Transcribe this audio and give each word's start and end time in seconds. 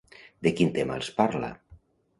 De 0.47 0.53
quin 0.61 0.73
tema 0.79 0.99
els 1.01 1.13
parla? 1.21 1.55